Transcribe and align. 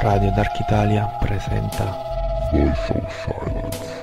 Radio 0.00 0.30
Dark 0.30 0.60
Italia 0.60 1.10
presenta 1.18 1.96
Voice 2.52 2.92
of 2.92 3.12
Silence. 3.24 3.97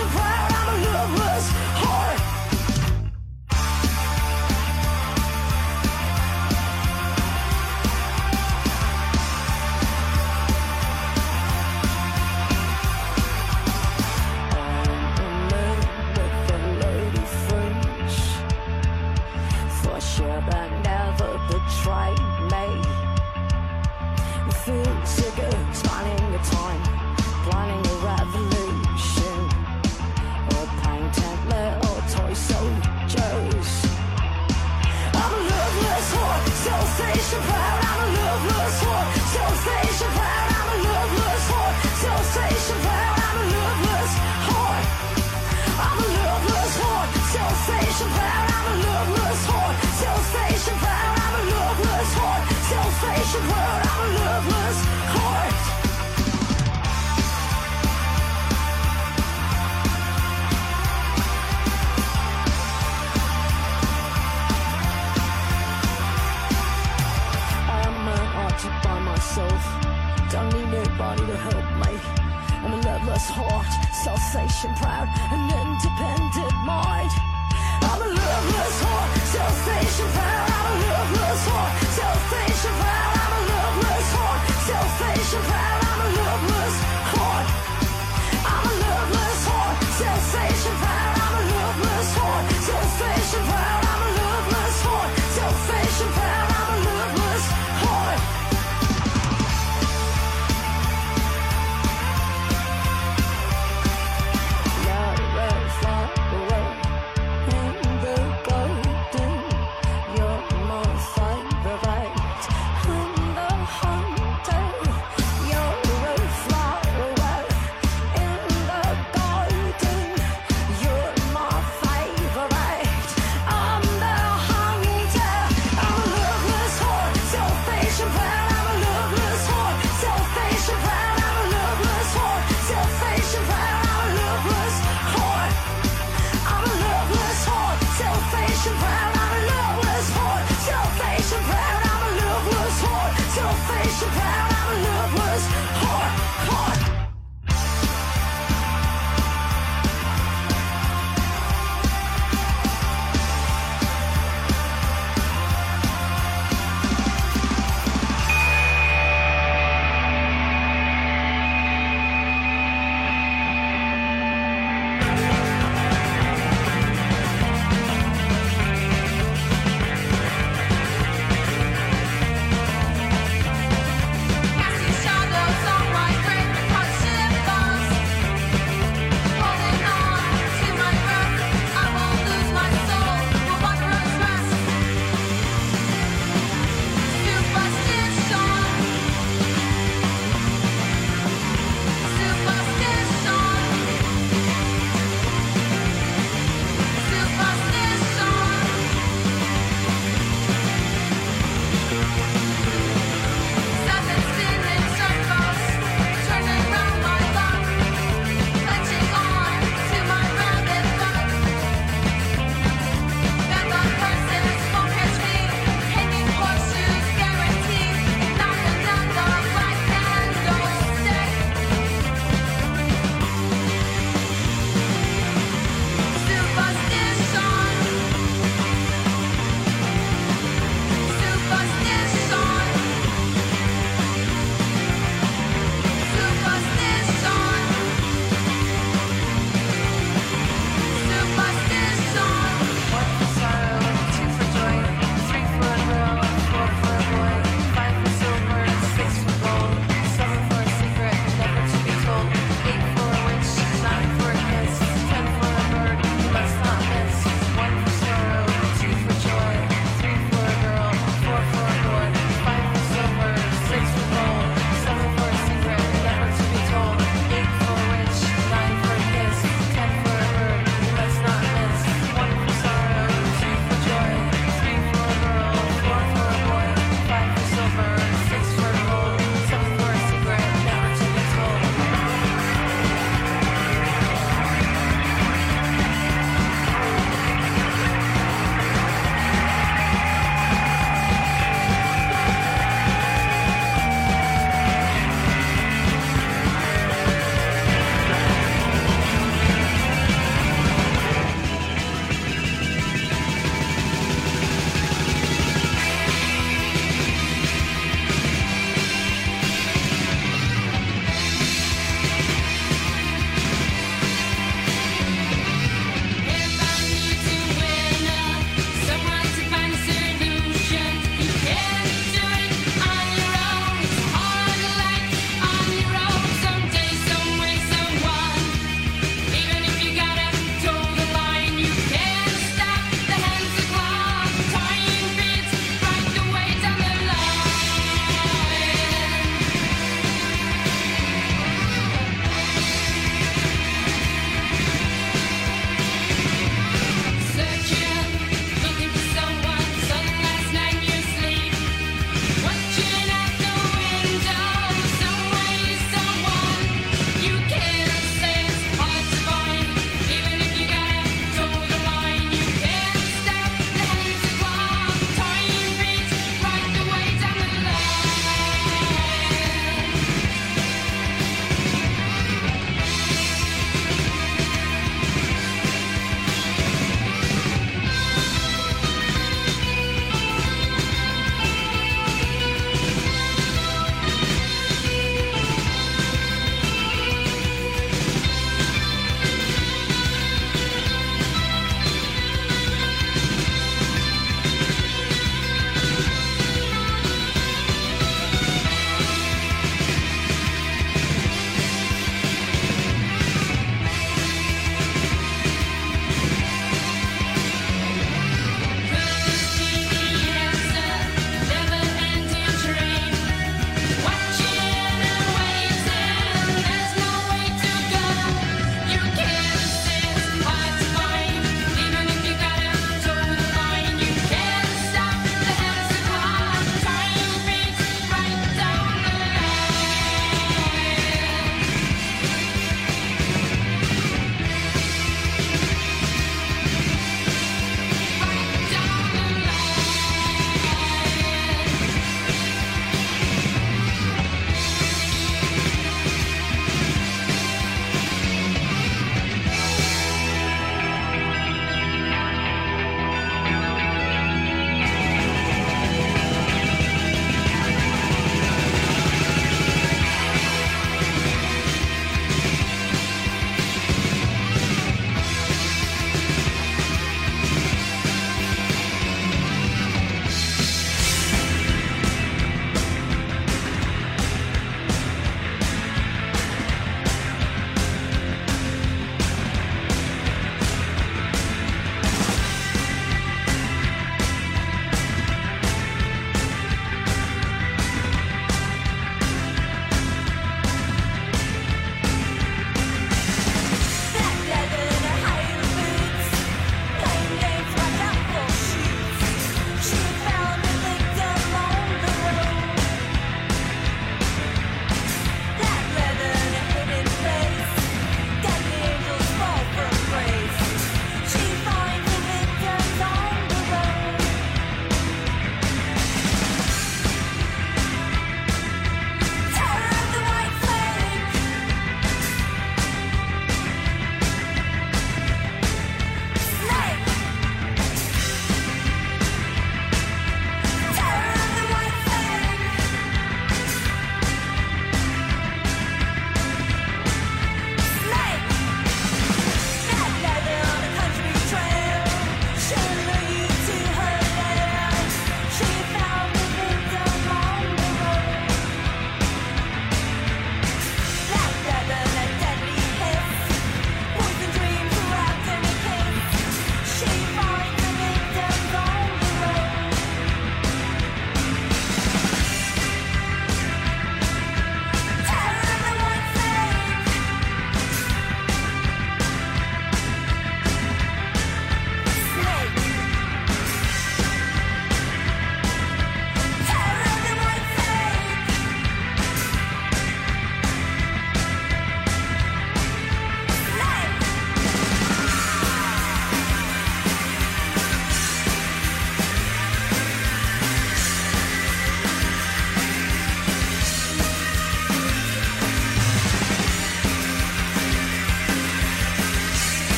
Selfish 0.00 0.39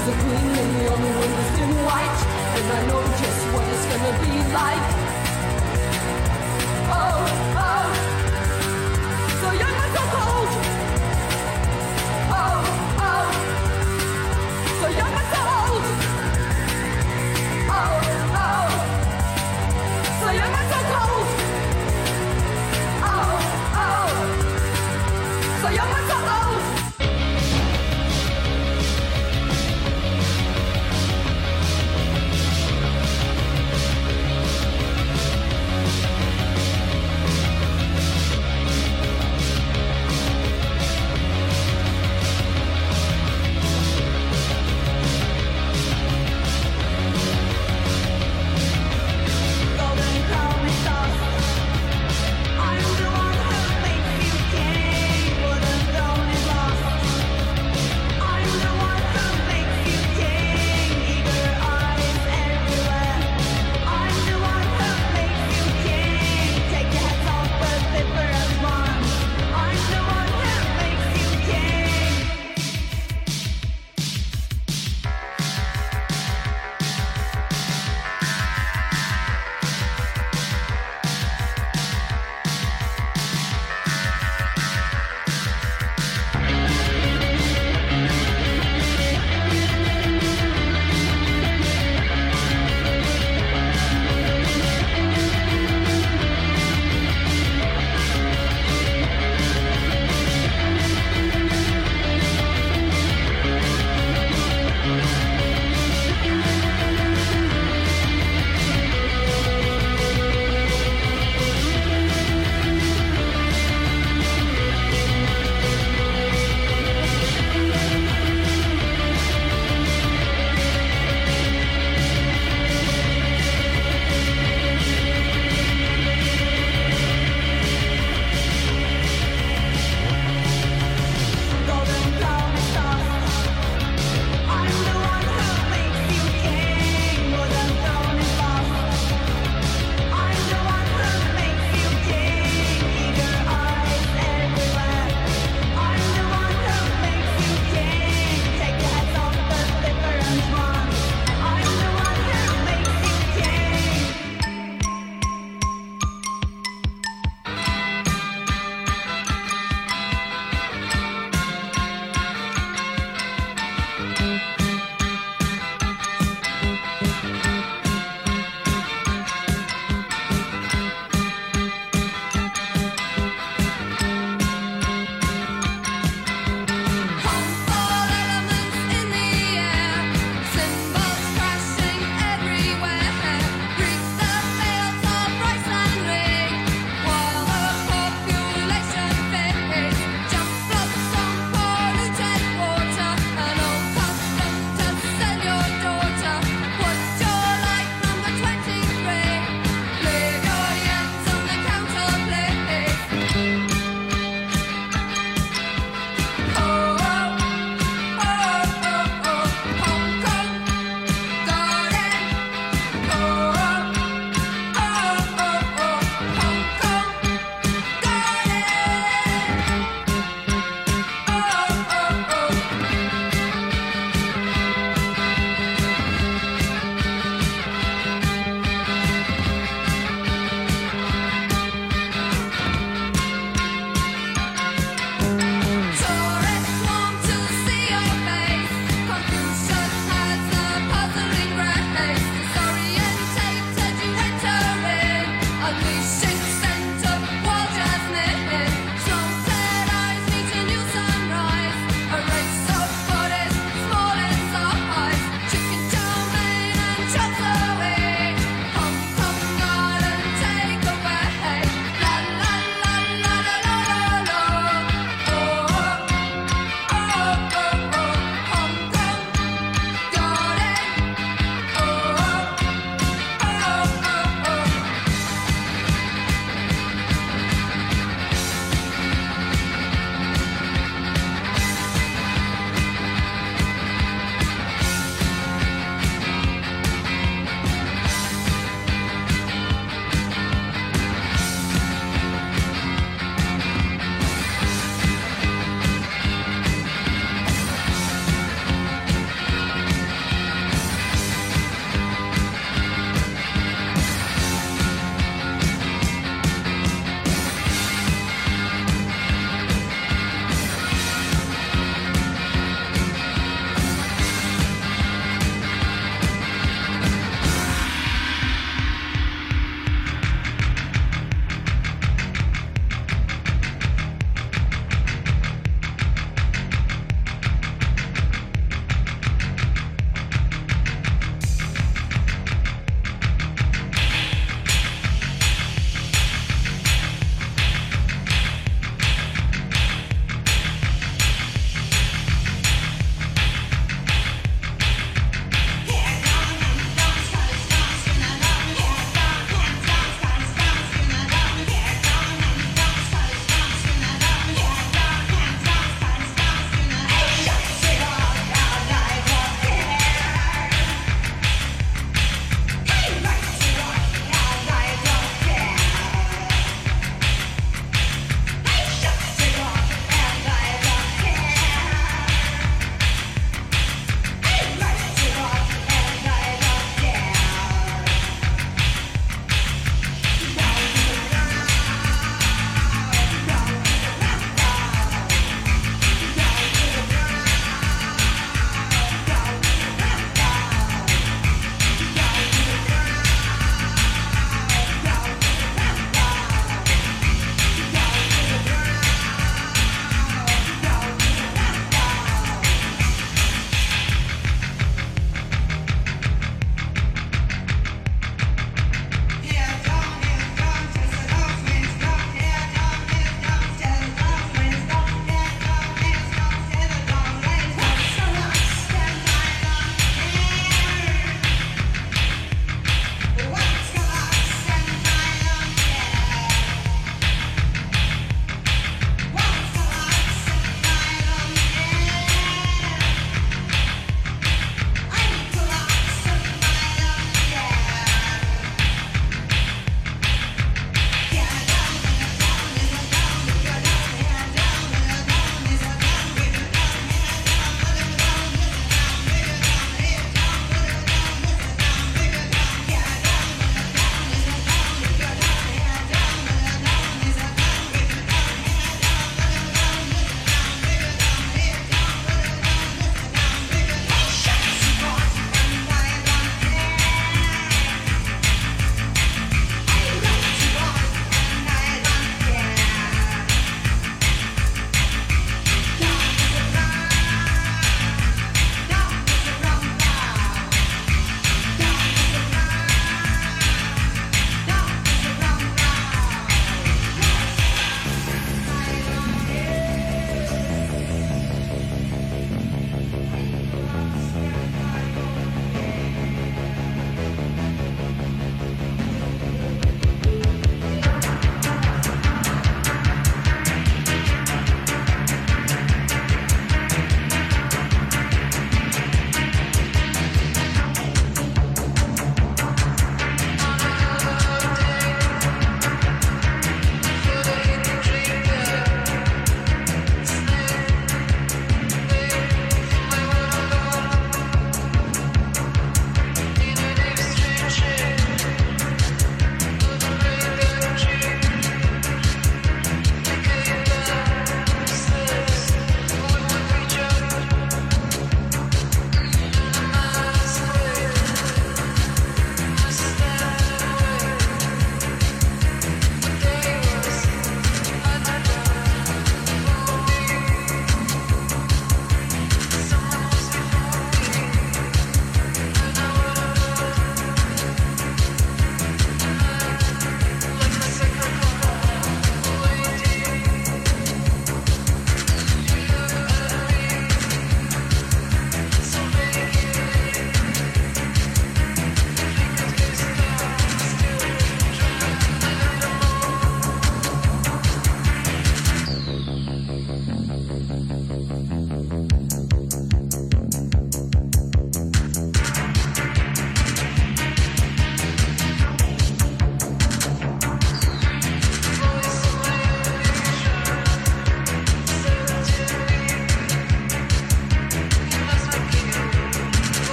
is 0.00 0.06
the 0.06 0.12
queen 0.12 0.50
and 0.60 0.70
the 0.76 0.86
only 0.92 1.10
one 1.10 1.30
that's 1.36 1.58
in 1.60 1.70
white. 1.84 2.20
And 2.56 2.66
I 2.72 2.80
know 2.88 3.02
just 3.20 3.40
what 3.52 3.64
it's 3.68 3.86
gonna 3.90 4.14
be 4.24 4.34
like. 4.52 4.86
Oh, 6.90 7.56
oh. 7.56 7.79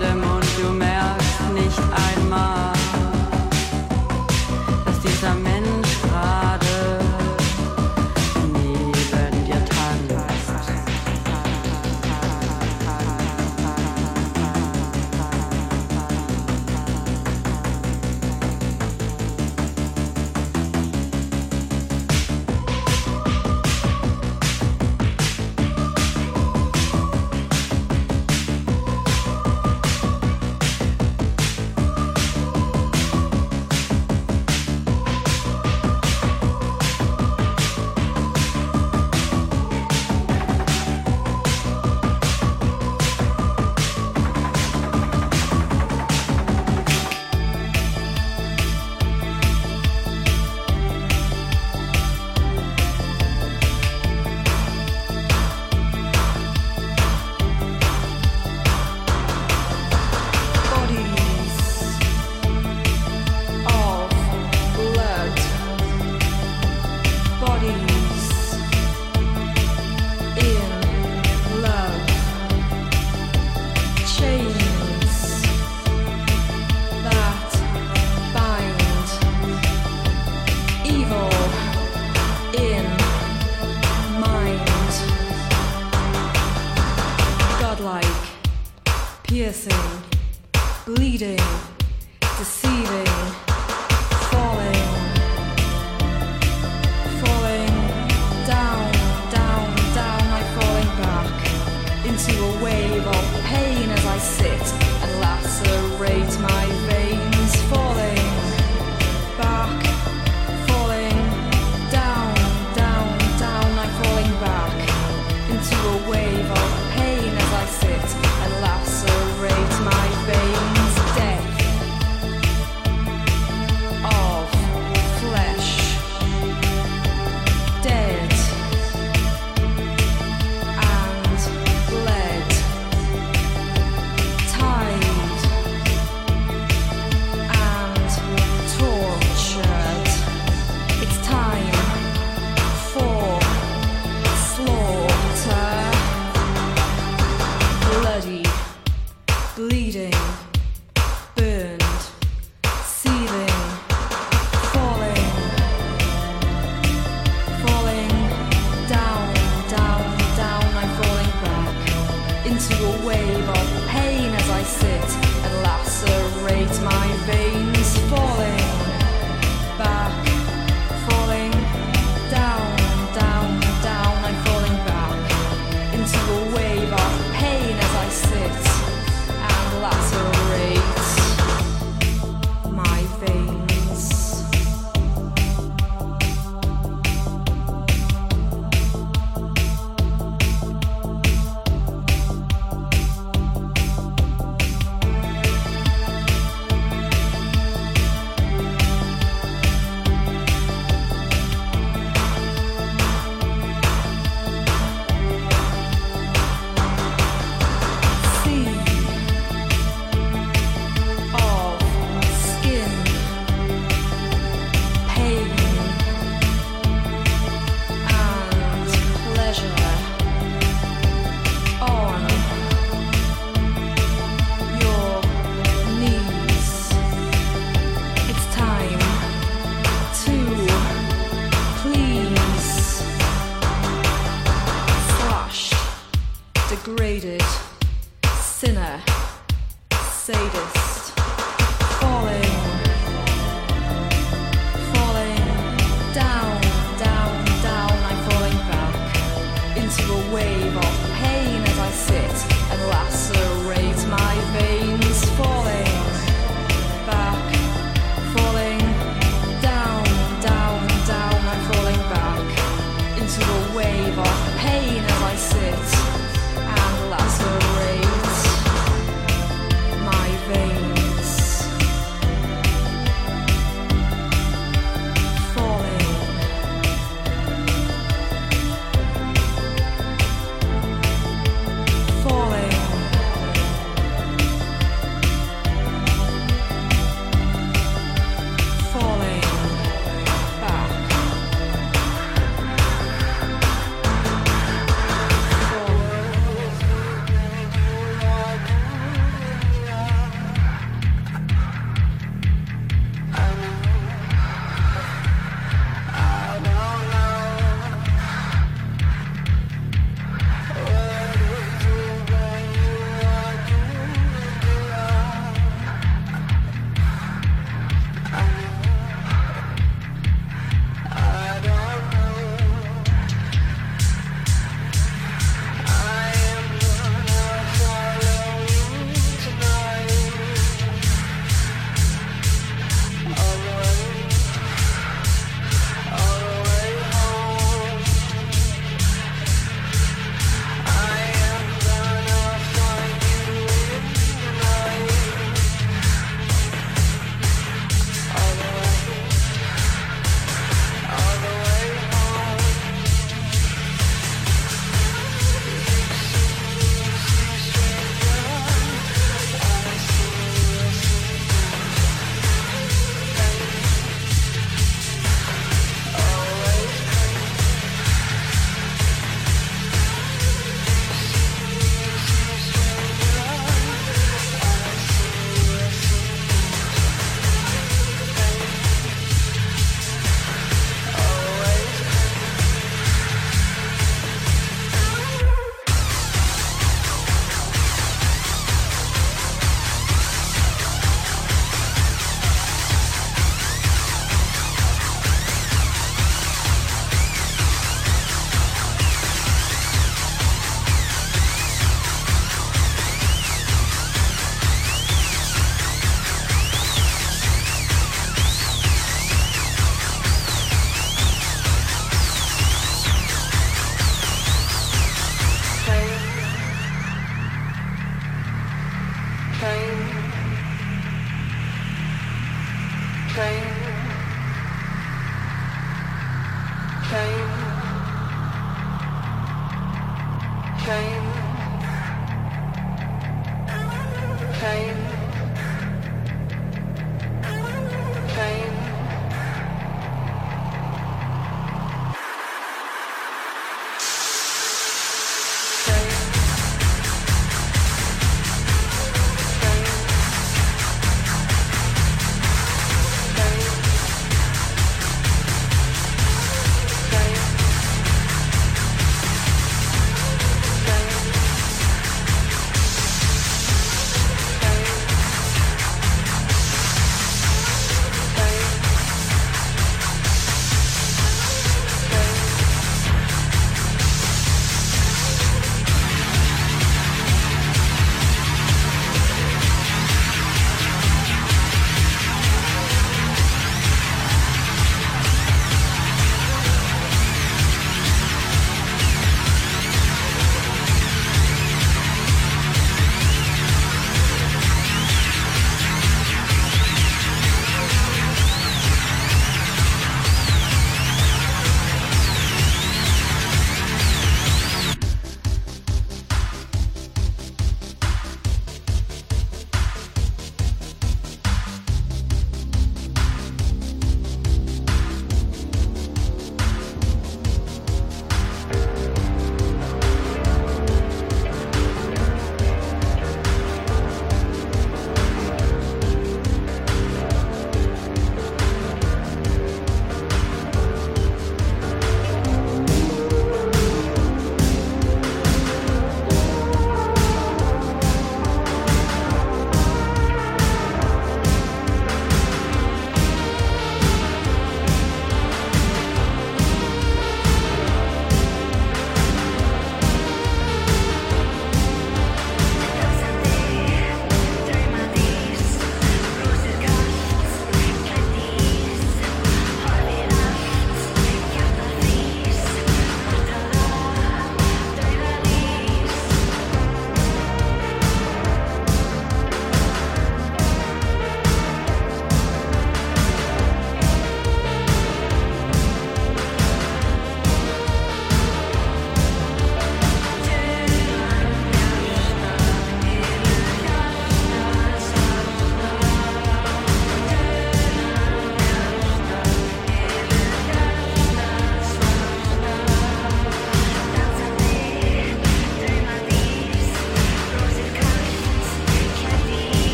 Jemandem 0.00 0.30
und 0.30 0.46
du 0.58 0.72
merkst 0.72 1.52
nicht 1.54 1.78
einmal, 2.16 2.79